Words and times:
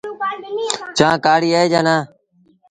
چآنه 0.97 1.21
ڪآڙيٚ 1.25 1.53
اهي 1.57 1.67
جآن 1.71 1.83
نا۔ 1.87 1.95